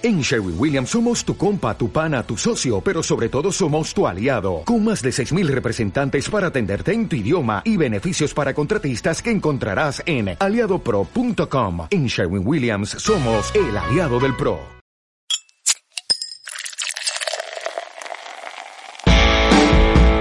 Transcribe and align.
En 0.00 0.20
Sherwin 0.20 0.54
Williams 0.56 0.90
somos 0.90 1.24
tu 1.24 1.36
compa, 1.36 1.76
tu 1.76 1.90
pana, 1.90 2.22
tu 2.22 2.36
socio, 2.36 2.80
pero 2.80 3.02
sobre 3.02 3.28
todo 3.28 3.50
somos 3.50 3.92
tu 3.92 4.06
aliado, 4.06 4.62
con 4.64 4.84
más 4.84 5.02
de 5.02 5.10
6.000 5.10 5.48
representantes 5.48 6.30
para 6.30 6.46
atenderte 6.48 6.92
en 6.92 7.08
tu 7.08 7.16
idioma 7.16 7.62
y 7.64 7.76
beneficios 7.76 8.32
para 8.32 8.54
contratistas 8.54 9.20
que 9.20 9.32
encontrarás 9.32 10.00
en 10.06 10.36
aliadopro.com. 10.38 11.88
En 11.90 12.06
Sherwin 12.06 12.46
Williams 12.46 12.90
somos 12.90 13.52
el 13.56 13.76
aliado 13.76 14.20
del 14.20 14.36
PRO. 14.36 14.60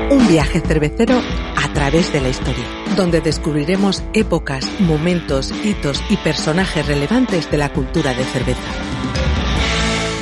Un 0.10 0.28
viaje 0.28 0.60
cervecero 0.62 1.22
a 1.56 1.74
través 1.74 2.12
de 2.12 2.22
la 2.22 2.30
historia, 2.30 2.66
donde 2.96 3.22
descubriremos 3.22 4.04
épocas, 4.14 4.68
momentos, 4.80 5.54
hitos 5.64 6.02
y 6.10 6.18
personajes 6.18 6.88
relevantes 6.88 7.52
de 7.52 7.58
la 7.58 7.72
cultura 7.72 8.16
de 8.16 8.24
cerveza 8.24 8.98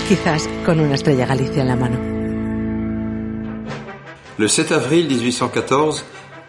quizás 0.08 0.48
con 0.66 0.80
una 0.80 0.96
estrella 0.96 1.26
Galicia 1.26 1.62
en 1.62 1.68
la 1.68 1.76
mano. 1.76 1.98
Le 4.38 4.50
7 4.50 4.74
avril 4.76 5.08
1814, 5.08 6.04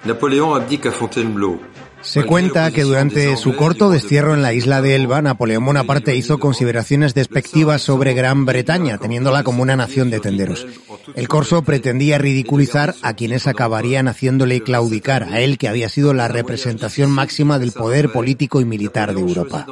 Napoleón 0.04 0.60
abdica 0.60 0.90
a 0.90 0.92
Fontainebleau. 0.92 1.60
Se 2.02 2.24
cuenta 2.24 2.70
que 2.70 2.82
durante 2.82 3.36
su 3.36 3.56
corto 3.56 3.90
destierro 3.90 4.34
en 4.34 4.42
la 4.42 4.52
isla 4.52 4.82
de 4.82 4.94
Elba, 4.94 5.22
Napoleón 5.22 5.64
Bonaparte 5.64 6.14
hizo 6.14 6.38
consideraciones 6.38 7.14
despectivas 7.14 7.82
sobre 7.82 8.14
Gran 8.14 8.44
Bretaña, 8.44 8.98
teniéndola 8.98 9.42
como 9.42 9.62
una 9.62 9.74
nación 9.74 10.10
de 10.10 10.20
tenderos. 10.20 10.66
El 11.14 11.26
corso 11.26 11.62
pretendía 11.62 12.18
ridiculizar 12.18 12.94
a 13.02 13.14
quienes 13.14 13.46
acabarían 13.46 14.06
haciéndole 14.06 14.60
claudicar 14.60 15.24
a 15.24 15.40
él, 15.40 15.58
que 15.58 15.68
había 15.68 15.88
sido 15.88 16.12
la 16.12 16.28
representación 16.28 17.10
máxima 17.10 17.58
del 17.58 17.72
poder 17.72 18.12
político 18.12 18.60
y 18.60 18.66
militar 18.66 19.14
de 19.14 19.20
Europa. 19.22 19.66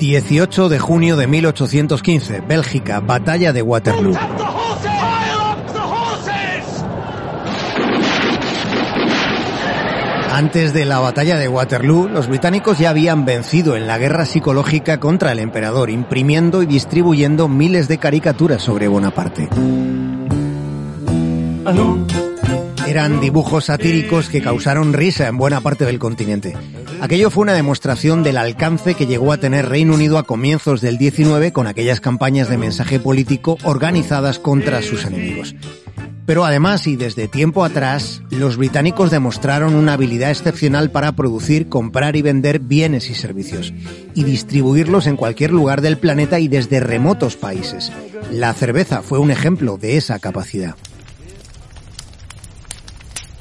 18 0.00 0.70
de 0.70 0.78
junio 0.78 1.18
de 1.18 1.26
1815, 1.26 2.40
Bélgica, 2.40 3.00
batalla 3.00 3.52
de 3.52 3.60
Waterloo. 3.60 4.14
Antes 10.32 10.72
de 10.72 10.86
la 10.86 11.00
batalla 11.00 11.36
de 11.36 11.48
Waterloo, 11.48 12.08
los 12.08 12.28
británicos 12.28 12.78
ya 12.78 12.88
habían 12.88 13.26
vencido 13.26 13.76
en 13.76 13.86
la 13.86 13.98
guerra 13.98 14.24
psicológica 14.24 14.98
contra 14.98 15.32
el 15.32 15.38
emperador, 15.38 15.90
imprimiendo 15.90 16.62
y 16.62 16.66
distribuyendo 16.66 17.48
miles 17.48 17.86
de 17.86 17.98
caricaturas 17.98 18.62
sobre 18.62 18.88
Bonaparte. 18.88 19.50
Eran 22.88 23.20
dibujos 23.20 23.66
satíricos 23.66 24.30
que 24.30 24.40
causaron 24.40 24.94
risa 24.94 25.28
en 25.28 25.36
buena 25.36 25.60
parte 25.60 25.84
del 25.84 25.98
continente. 25.98 26.56
Aquello 27.00 27.30
fue 27.30 27.42
una 27.42 27.54
demostración 27.54 28.22
del 28.22 28.36
alcance 28.36 28.94
que 28.94 29.06
llegó 29.06 29.32
a 29.32 29.38
tener 29.38 29.68
Reino 29.68 29.94
Unido 29.94 30.18
a 30.18 30.24
comienzos 30.24 30.82
del 30.82 30.98
19 30.98 31.50
con 31.50 31.66
aquellas 31.66 32.00
campañas 32.00 32.50
de 32.50 32.58
mensaje 32.58 33.00
político 33.00 33.56
organizadas 33.64 34.38
contra 34.38 34.82
sus 34.82 35.06
enemigos. 35.06 35.54
Pero 36.26 36.44
además 36.44 36.86
y 36.86 36.96
desde 36.96 37.26
tiempo 37.26 37.64
atrás, 37.64 38.22
los 38.30 38.58
británicos 38.58 39.10
demostraron 39.10 39.74
una 39.74 39.94
habilidad 39.94 40.30
excepcional 40.30 40.90
para 40.90 41.12
producir, 41.12 41.68
comprar 41.68 42.16
y 42.16 42.22
vender 42.22 42.60
bienes 42.60 43.08
y 43.08 43.14
servicios, 43.14 43.72
y 44.14 44.24
distribuirlos 44.24 45.06
en 45.06 45.16
cualquier 45.16 45.52
lugar 45.52 45.80
del 45.80 45.98
planeta 45.98 46.38
y 46.38 46.48
desde 46.48 46.80
remotos 46.80 47.36
países. 47.36 47.90
La 48.30 48.52
cerveza 48.52 49.02
fue 49.02 49.18
un 49.18 49.30
ejemplo 49.30 49.78
de 49.78 49.96
esa 49.96 50.18
capacidad. 50.18 50.76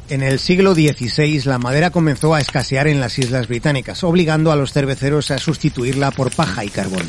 En 0.09 0.23
el 0.23 0.39
siglo 0.39 0.73
XVI 0.73 1.43
la 1.45 1.59
madera 1.59 1.91
comenzó 1.91 2.33
a 2.33 2.39
escasear 2.39 2.87
en 2.87 2.99
las 2.99 3.19
Islas 3.19 3.47
Británicas, 3.47 4.03
obligando 4.03 4.51
a 4.51 4.55
los 4.55 4.73
cerveceros 4.73 5.29
a 5.29 5.37
sustituirla 5.37 6.09
por 6.09 6.31
paja 6.31 6.65
y 6.65 6.69
carbón. 6.69 7.07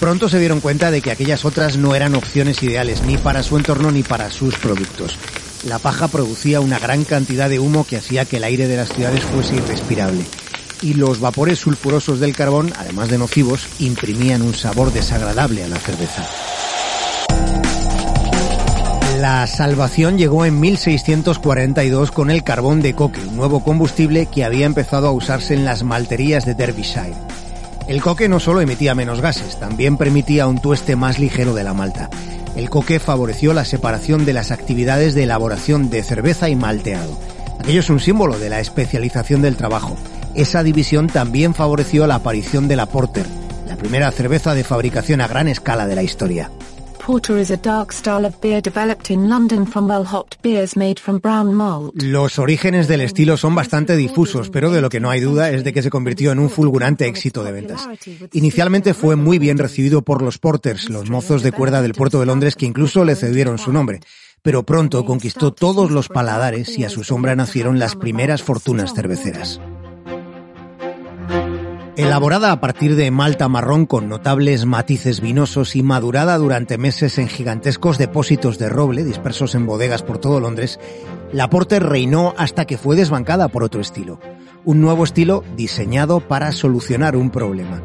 Pronto 0.00 0.28
se 0.28 0.40
dieron 0.40 0.58
cuenta 0.58 0.90
de 0.90 1.02
que 1.02 1.12
aquellas 1.12 1.44
otras 1.44 1.76
no 1.76 1.94
eran 1.94 2.16
opciones 2.16 2.60
ideales 2.64 3.02
ni 3.02 3.16
para 3.16 3.44
su 3.44 3.56
entorno 3.56 3.92
ni 3.92 4.02
para 4.02 4.32
sus 4.32 4.56
productos. 4.56 5.16
La 5.68 5.78
paja 5.78 6.08
producía 6.08 6.60
una 6.60 6.80
gran 6.80 7.04
cantidad 7.04 7.48
de 7.48 7.60
humo 7.60 7.86
que 7.86 7.96
hacía 7.96 8.24
que 8.24 8.38
el 8.38 8.44
aire 8.44 8.66
de 8.66 8.76
las 8.76 8.92
ciudades 8.92 9.22
fuese 9.22 9.54
irrespirable. 9.54 10.24
Y 10.82 10.94
los 10.94 11.20
vapores 11.20 11.60
sulfurosos 11.60 12.18
del 12.18 12.34
carbón, 12.34 12.72
además 12.76 13.08
de 13.08 13.18
nocivos, 13.18 13.68
imprimían 13.78 14.42
un 14.42 14.54
sabor 14.54 14.92
desagradable 14.92 15.62
a 15.62 15.68
la 15.68 15.78
cerveza. 15.78 16.28
La 19.26 19.44
salvación 19.48 20.18
llegó 20.18 20.44
en 20.44 20.60
1642 20.60 22.12
con 22.12 22.30
el 22.30 22.44
carbón 22.44 22.80
de 22.80 22.94
coque, 22.94 23.24
un 23.26 23.34
nuevo 23.34 23.58
combustible 23.58 24.26
que 24.26 24.44
había 24.44 24.66
empezado 24.66 25.08
a 25.08 25.10
usarse 25.10 25.52
en 25.52 25.64
las 25.64 25.82
malterías 25.82 26.46
de 26.46 26.54
Derbyshire. 26.54 27.12
El 27.88 28.00
coque 28.00 28.28
no 28.28 28.38
solo 28.38 28.60
emitía 28.60 28.94
menos 28.94 29.20
gases, 29.20 29.58
también 29.58 29.96
permitía 29.96 30.46
un 30.46 30.60
tueste 30.60 30.94
más 30.94 31.18
ligero 31.18 31.54
de 31.54 31.64
la 31.64 31.74
malta. 31.74 32.08
El 32.54 32.70
coque 32.70 33.00
favoreció 33.00 33.52
la 33.52 33.64
separación 33.64 34.24
de 34.24 34.32
las 34.32 34.52
actividades 34.52 35.16
de 35.16 35.24
elaboración 35.24 35.90
de 35.90 36.04
cerveza 36.04 36.48
y 36.48 36.54
malteado. 36.54 37.18
Aquello 37.58 37.80
es 37.80 37.90
un 37.90 37.98
símbolo 37.98 38.38
de 38.38 38.48
la 38.48 38.60
especialización 38.60 39.42
del 39.42 39.56
trabajo. 39.56 39.96
Esa 40.36 40.62
división 40.62 41.08
también 41.08 41.52
favoreció 41.52 42.06
la 42.06 42.14
aparición 42.14 42.68
de 42.68 42.76
la 42.76 42.86
Porter, 42.86 43.26
la 43.66 43.74
primera 43.74 44.12
cerveza 44.12 44.54
de 44.54 44.62
fabricación 44.62 45.20
a 45.20 45.26
gran 45.26 45.48
escala 45.48 45.88
de 45.88 45.96
la 45.96 46.04
historia. 46.04 46.48
Los 51.94 52.40
orígenes 52.40 52.88
del 52.88 53.00
estilo 53.00 53.36
son 53.36 53.54
bastante 53.54 53.94
difusos, 53.94 54.50
pero 54.50 54.72
de 54.72 54.80
lo 54.80 54.88
que 54.88 54.98
no 54.98 55.08
hay 55.08 55.20
duda 55.20 55.52
es 55.52 55.62
de 55.62 55.72
que 55.72 55.82
se 55.82 55.90
convirtió 55.90 56.32
en 56.32 56.40
un 56.40 56.50
fulgurante 56.50 57.06
éxito 57.06 57.44
de 57.44 57.52
ventas. 57.52 57.88
Inicialmente 58.32 58.92
fue 58.92 59.14
muy 59.14 59.38
bien 59.38 59.56
recibido 59.56 60.02
por 60.02 60.20
los 60.20 60.38
porters, 60.38 60.90
los 60.90 61.08
mozos 61.08 61.44
de 61.44 61.52
cuerda 61.52 61.80
del 61.80 61.94
puerto 61.94 62.18
de 62.18 62.26
Londres 62.26 62.56
que 62.56 62.66
incluso 62.66 63.04
le 63.04 63.14
cedieron 63.14 63.58
su 63.58 63.72
nombre, 63.72 64.00
pero 64.42 64.64
pronto 64.64 65.04
conquistó 65.04 65.52
todos 65.52 65.92
los 65.92 66.08
paladares 66.08 66.76
y 66.76 66.82
a 66.82 66.90
su 66.90 67.04
sombra 67.04 67.36
nacieron 67.36 67.78
las 67.78 67.94
primeras 67.94 68.42
fortunas 68.42 68.94
cerveceras. 68.94 69.60
Elaborada 71.96 72.52
a 72.52 72.60
partir 72.60 72.94
de 72.94 73.10
malta 73.10 73.48
marrón 73.48 73.86
con 73.86 74.06
notables 74.10 74.66
matices 74.66 75.22
vinosos 75.22 75.74
y 75.76 75.82
madurada 75.82 76.36
durante 76.36 76.76
meses 76.76 77.16
en 77.16 77.26
gigantescos 77.26 77.96
depósitos 77.96 78.58
de 78.58 78.68
roble 78.68 79.02
dispersos 79.02 79.54
en 79.54 79.64
bodegas 79.64 80.02
por 80.02 80.18
todo 80.18 80.38
Londres, 80.38 80.78
la 81.32 81.48
Porter 81.48 81.82
reinó 81.82 82.34
hasta 82.36 82.66
que 82.66 82.76
fue 82.76 82.96
desbancada 82.96 83.48
por 83.48 83.64
otro 83.64 83.80
estilo. 83.80 84.20
Un 84.66 84.82
nuevo 84.82 85.04
estilo 85.04 85.42
diseñado 85.56 86.20
para 86.20 86.52
solucionar 86.52 87.16
un 87.16 87.30
problema. 87.30 87.80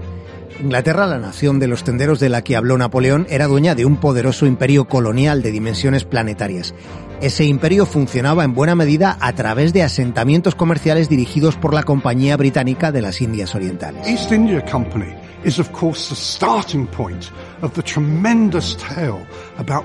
Inglaterra, 0.62 1.08
la 1.08 1.18
nación 1.18 1.60
de 1.60 1.68
los 1.68 1.84
tenderos 1.84 2.20
de 2.20 2.30
la 2.30 2.44
que 2.44 2.56
habló 2.56 2.78
Napoleón, 2.78 3.26
era 3.30 3.48
dueña 3.48 3.76
de 3.76 3.86
un 3.86 3.98
poderoso 3.98 4.46
imperio 4.46 4.86
colonial 4.86 5.42
de 5.42 5.52
dimensiones 5.52 6.06
planetarias. 6.06 6.74
Ese 7.22 7.46
imperio 7.46 7.86
funcionaba 7.86 8.44
en 8.44 8.54
buena 8.54 8.76
medida 8.76 9.18
a 9.20 9.34
través 9.34 9.74
de 9.74 9.84
asentamientos 9.84 10.56
comerciales 10.56 11.10
dirigidos 11.10 11.56
por 11.56 11.74
la 11.74 11.84
Compañía 11.84 12.38
Británica 12.38 12.92
de 12.92 13.02
las 13.02 13.22
Indias 13.22 13.54
Orientales. 13.56 14.08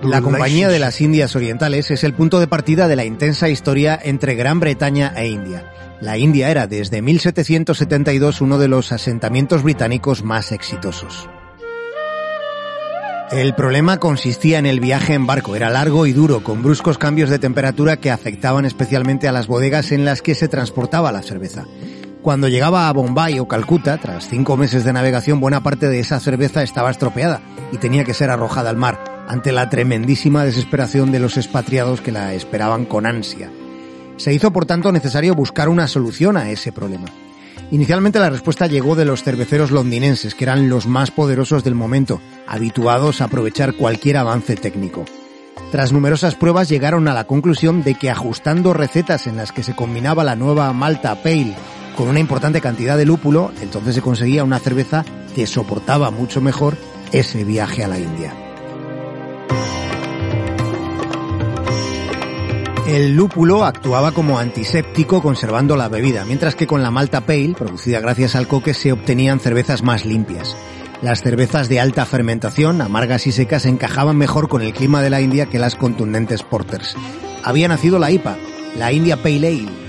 La 0.02 0.20
Compañía 0.20 0.68
de 0.68 0.78
las 0.78 1.00
Indias 1.00 1.34
Orientales 1.34 1.90
es 1.90 2.04
el 2.04 2.14
punto 2.14 2.40
de 2.40 2.46
partida 2.46 2.88
de 2.88 2.96
la 2.96 3.04
intensa 3.04 3.48
historia 3.48 3.98
entre 4.02 4.34
Gran 4.34 4.60
Bretaña 4.60 5.12
e 5.16 5.28
India. 5.28 5.72
La 6.00 6.18
India 6.18 6.50
era 6.50 6.66
desde 6.66 7.00
1772 7.00 8.40
uno 8.42 8.58
de 8.58 8.68
los 8.68 8.92
asentamientos 8.92 9.62
británicos 9.62 10.22
más 10.22 10.52
exitosos. 10.52 11.28
El 13.30 13.54
problema 13.56 13.98
consistía 13.98 14.58
en 14.58 14.66
el 14.66 14.78
viaje 14.78 15.14
en 15.14 15.26
barco. 15.26 15.56
Era 15.56 15.68
largo 15.68 16.06
y 16.06 16.12
duro, 16.12 16.44
con 16.44 16.62
bruscos 16.62 16.96
cambios 16.96 17.28
de 17.28 17.40
temperatura 17.40 17.96
que 17.96 18.12
afectaban 18.12 18.64
especialmente 18.64 19.26
a 19.26 19.32
las 19.32 19.48
bodegas 19.48 19.90
en 19.90 20.04
las 20.04 20.22
que 20.22 20.36
se 20.36 20.46
transportaba 20.46 21.10
la 21.10 21.22
cerveza. 21.22 21.64
Cuando 22.26 22.48
llegaba 22.48 22.88
a 22.88 22.92
Bombay 22.92 23.38
o 23.38 23.46
Calcuta, 23.46 23.98
tras 23.98 24.28
cinco 24.28 24.56
meses 24.56 24.82
de 24.82 24.92
navegación, 24.92 25.38
buena 25.38 25.62
parte 25.62 25.88
de 25.88 26.00
esa 26.00 26.18
cerveza 26.18 26.64
estaba 26.64 26.90
estropeada 26.90 27.40
y 27.70 27.76
tenía 27.76 28.02
que 28.02 28.14
ser 28.14 28.30
arrojada 28.30 28.68
al 28.68 28.76
mar, 28.76 28.98
ante 29.28 29.52
la 29.52 29.70
tremendísima 29.70 30.44
desesperación 30.44 31.12
de 31.12 31.20
los 31.20 31.36
expatriados 31.36 32.00
que 32.00 32.10
la 32.10 32.34
esperaban 32.34 32.84
con 32.84 33.06
ansia. 33.06 33.52
Se 34.16 34.34
hizo, 34.34 34.52
por 34.52 34.66
tanto, 34.66 34.90
necesario 34.90 35.36
buscar 35.36 35.68
una 35.68 35.86
solución 35.86 36.36
a 36.36 36.50
ese 36.50 36.72
problema. 36.72 37.06
Inicialmente 37.70 38.18
la 38.18 38.30
respuesta 38.30 38.66
llegó 38.66 38.96
de 38.96 39.04
los 39.04 39.22
cerveceros 39.22 39.70
londinenses, 39.70 40.34
que 40.34 40.46
eran 40.46 40.68
los 40.68 40.88
más 40.88 41.12
poderosos 41.12 41.62
del 41.62 41.76
momento, 41.76 42.20
habituados 42.48 43.20
a 43.20 43.26
aprovechar 43.26 43.74
cualquier 43.74 44.16
avance 44.16 44.56
técnico. 44.56 45.04
Tras 45.70 45.92
numerosas 45.92 46.34
pruebas 46.34 46.68
llegaron 46.68 47.06
a 47.06 47.14
la 47.14 47.22
conclusión 47.22 47.84
de 47.84 47.94
que 47.94 48.10
ajustando 48.10 48.72
recetas 48.72 49.28
en 49.28 49.36
las 49.36 49.52
que 49.52 49.62
se 49.62 49.76
combinaba 49.76 50.24
la 50.24 50.34
nueva 50.34 50.72
malta 50.72 51.22
pale 51.22 51.54
con 51.96 52.08
una 52.08 52.20
importante 52.20 52.60
cantidad 52.60 52.96
de 52.96 53.06
lúpulo, 53.06 53.50
entonces 53.60 53.94
se 53.94 54.02
conseguía 54.02 54.44
una 54.44 54.60
cerveza 54.60 55.04
que 55.34 55.46
soportaba 55.46 56.10
mucho 56.10 56.40
mejor 56.40 56.76
ese 57.10 57.42
viaje 57.44 57.82
a 57.82 57.88
la 57.88 57.98
India. 57.98 58.34
El 62.86 63.16
lúpulo 63.16 63.64
actuaba 63.64 64.12
como 64.12 64.38
antiséptico 64.38 65.20
conservando 65.20 65.74
la 65.74 65.88
bebida, 65.88 66.24
mientras 66.24 66.54
que 66.54 66.68
con 66.68 66.84
la 66.84 66.92
malta 66.92 67.22
pale, 67.22 67.54
producida 67.58 67.98
gracias 67.98 68.36
al 68.36 68.46
coque, 68.46 68.74
se 68.74 68.92
obtenían 68.92 69.40
cervezas 69.40 69.82
más 69.82 70.04
limpias. 70.04 70.56
Las 71.02 71.22
cervezas 71.22 71.68
de 71.68 71.80
alta 71.80 72.06
fermentación, 72.06 72.80
amargas 72.80 73.26
y 73.26 73.32
secas, 73.32 73.66
encajaban 73.66 74.16
mejor 74.16 74.48
con 74.48 74.62
el 74.62 74.72
clima 74.72 75.02
de 75.02 75.10
la 75.10 75.20
India 75.20 75.46
que 75.46 75.58
las 75.58 75.74
contundentes 75.74 76.44
porters. 76.44 76.96
Había 77.42 77.68
nacido 77.68 77.98
la 77.98 78.12
IPA, 78.12 78.36
la 78.78 78.92
India 78.92 79.16
Pale 79.20 79.48
Ale, 79.48 79.85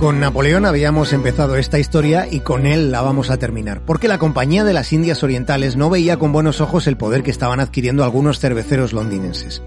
Con 0.00 0.18
Napoleón 0.18 0.64
habíamos 0.64 1.12
empezado 1.12 1.56
esta 1.56 1.78
historia 1.78 2.26
y 2.26 2.40
con 2.40 2.64
él 2.64 2.90
la 2.90 3.02
vamos 3.02 3.28
a 3.28 3.36
terminar, 3.36 3.82
porque 3.84 4.08
la 4.08 4.16
Compañía 4.16 4.64
de 4.64 4.72
las 4.72 4.94
Indias 4.94 5.22
Orientales 5.22 5.76
no 5.76 5.90
veía 5.90 6.16
con 6.16 6.32
buenos 6.32 6.62
ojos 6.62 6.86
el 6.86 6.96
poder 6.96 7.22
que 7.22 7.30
estaban 7.30 7.60
adquiriendo 7.60 8.02
algunos 8.02 8.40
cerveceros 8.40 8.94
londinenses. 8.94 9.62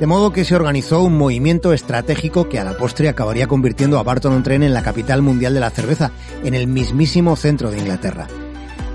De 0.00 0.06
modo 0.06 0.32
que 0.32 0.46
se 0.46 0.56
organizó 0.56 1.02
un 1.02 1.18
movimiento 1.18 1.74
estratégico 1.74 2.48
que 2.48 2.58
a 2.58 2.64
la 2.64 2.78
postre 2.78 3.10
acabaría 3.10 3.48
convirtiendo 3.48 3.98
a 3.98 4.02
Barton-on-Trent 4.02 4.64
en 4.64 4.72
la 4.72 4.82
capital 4.82 5.20
mundial 5.20 5.52
de 5.52 5.60
la 5.60 5.68
cerveza, 5.68 6.10
en 6.42 6.54
el 6.54 6.68
mismísimo 6.68 7.36
centro 7.36 7.70
de 7.70 7.76
Inglaterra. 7.76 8.28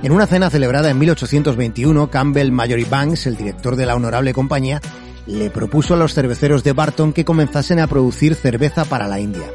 En 0.01 0.11
una 0.11 0.25
cena 0.25 0.49
celebrada 0.49 0.89
en 0.89 0.97
1821, 0.97 2.09
Campbell 2.09 2.51
Mallory 2.51 2.85
Banks, 2.85 3.27
el 3.27 3.37
director 3.37 3.75
de 3.75 3.85
la 3.85 3.93
honorable 3.93 4.33
compañía, 4.33 4.81
le 5.27 5.51
propuso 5.51 5.93
a 5.93 5.97
los 5.97 6.15
cerveceros 6.15 6.63
de 6.63 6.73
Barton 6.73 7.13
que 7.13 7.23
comenzasen 7.23 7.77
a 7.77 7.85
producir 7.85 8.33
cerveza 8.33 8.83
para 8.83 9.07
la 9.07 9.19
India. 9.19 9.45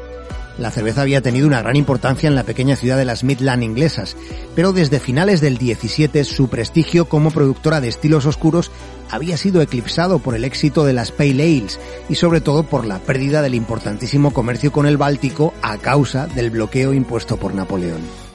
La 0.57 0.71
cerveza 0.71 1.01
había 1.01 1.21
tenido 1.21 1.47
una 1.47 1.61
gran 1.61 1.75
importancia 1.75 2.27
en 2.27 2.35
la 2.35 2.43
pequeña 2.43 2.75
ciudad 2.75 2.97
de 2.97 3.05
las 3.05 3.23
Midland 3.23 3.63
inglesas, 3.63 4.17
pero 4.55 4.73
desde 4.73 4.99
finales 4.99 5.39
del 5.39 5.57
17 5.57 6.23
su 6.23 6.49
prestigio 6.49 7.05
como 7.05 7.31
productora 7.31 7.79
de 7.79 7.89
estilos 7.89 8.25
oscuros 8.25 8.71
había 9.09 9.37
sido 9.37 9.61
eclipsado 9.61 10.19
por 10.19 10.35
el 10.35 10.43
éxito 10.43 10.83
de 10.85 10.93
las 10.93 11.11
Pale 11.11 11.43
Ales 11.43 11.79
y 12.09 12.15
sobre 12.15 12.41
todo 12.41 12.63
por 12.63 12.85
la 12.85 12.99
pérdida 12.99 13.41
del 13.41 13.55
importantísimo 13.55 14.31
comercio 14.31 14.71
con 14.71 14.85
el 14.85 14.97
Báltico 14.97 15.53
a 15.61 15.77
causa 15.77 16.27
del 16.27 16.49
bloqueo 16.49 16.93
impuesto 16.93 17.37
por 17.37 17.53
Napoleón. 17.53 18.26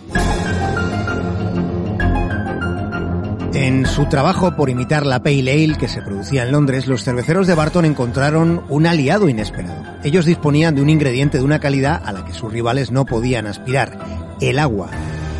En 3.54 3.84
su 3.84 4.06
trabajo 4.06 4.56
por 4.56 4.70
imitar 4.70 5.04
la 5.04 5.22
Pale 5.22 5.52
Ale 5.52 5.76
que 5.76 5.86
se 5.86 6.00
producía 6.00 6.44
en 6.44 6.52
Londres, 6.52 6.86
los 6.86 7.04
cerveceros 7.04 7.46
de 7.46 7.54
Barton 7.54 7.84
encontraron 7.84 8.64
un 8.70 8.86
aliado 8.86 9.28
inesperado. 9.28 9.82
Ellos 10.02 10.24
disponían 10.24 10.74
de 10.74 10.80
un 10.80 10.88
ingrediente 10.88 11.36
de 11.36 11.44
una 11.44 11.58
calidad 11.58 12.00
a 12.02 12.12
la 12.12 12.24
que 12.24 12.32
sus 12.32 12.50
rivales 12.50 12.90
no 12.90 13.04
podían 13.04 13.46
aspirar, 13.46 13.98
el 14.40 14.58
agua. 14.58 14.88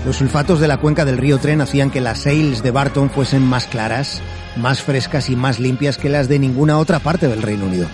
Los 0.05 0.17
sulfatos 0.17 0.61
de 0.61 0.69
la 0.69 0.77
cuenca 0.77 1.07
del 1.07 1.17
río 1.17 1.39
Tren 1.39 1.63
hacían 1.63 1.91
que 1.91 2.03
las 2.03 2.27
ales 2.27 2.63
de 2.63 2.71
Barton 2.71 3.09
fuesen 3.09 3.43
más 3.47 3.67
claras, 3.67 4.21
más 4.57 4.83
frescas 4.83 5.31
y 5.31 5.37
más 5.37 5.59
limpias 5.59 5.97
que 5.97 6.11
las 6.11 6.29
de 6.29 6.39
ninguna 6.39 6.77
otra 6.77 6.99
parte 6.99 7.29
del 7.29 7.41
Reino 7.41 7.65
Unido. 7.65 7.87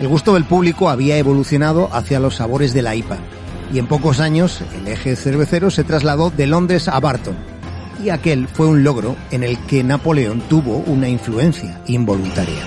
El 0.00 0.08
gusto 0.08 0.34
del 0.34 0.44
público 0.44 0.90
había 0.90 1.18
evolucionado 1.18 1.88
hacia 1.92 2.18
los 2.18 2.34
sabores 2.34 2.74
de 2.74 2.82
la 2.82 2.96
IPA, 2.96 3.18
y 3.72 3.78
en 3.78 3.86
pocos 3.86 4.18
años 4.18 4.60
el 4.74 4.88
eje 4.88 5.14
cervecero 5.14 5.70
se 5.70 5.84
trasladó 5.84 6.30
de 6.30 6.48
Londres 6.48 6.88
a 6.88 6.98
Barton, 6.98 7.36
y 8.02 8.10
aquel 8.10 8.48
fue 8.48 8.66
un 8.66 8.82
logro 8.82 9.16
en 9.30 9.44
el 9.44 9.58
que 9.66 9.84
Napoleón 9.84 10.40
tuvo 10.48 10.78
una 10.78 11.08
influencia 11.08 11.82
involuntaria. 11.86 12.62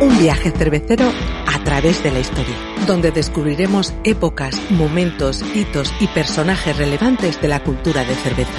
Un 0.00 0.18
viaje 0.18 0.50
cervecero 0.50 1.10
a 1.46 1.62
través 1.64 2.02
de 2.02 2.10
la 2.10 2.20
historia, 2.20 2.54
donde 2.86 3.10
descubriremos 3.10 3.94
épocas, 4.04 4.60
momentos, 4.70 5.42
hitos 5.54 5.92
y 6.00 6.06
personajes 6.08 6.76
relevantes 6.76 7.40
de 7.40 7.48
la 7.48 7.62
cultura 7.62 8.04
de 8.04 8.14
cerveza. 8.14 8.52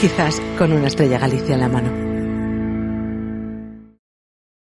Quizás 0.00 0.40
con 0.58 0.72
una 0.72 0.88
estrella 0.88 1.18
Galicia 1.18 1.54
en 1.54 1.60
la 1.60 1.68
mano. 1.68 2.03